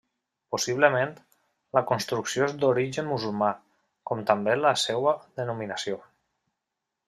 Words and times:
Possiblement, 0.53 1.11
la 1.79 1.83
construcció 1.91 2.47
és 2.49 2.57
d'origen 2.63 3.09
musulmà, 3.11 3.51
com 4.13 4.27
també 4.33 4.59
la 4.65 4.75
seua 4.89 5.17
denominació. 5.43 6.05